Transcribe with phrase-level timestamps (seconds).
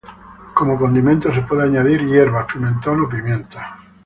[0.55, 3.77] Como condimento se puede añadir hierbas, pimentón o pimienta.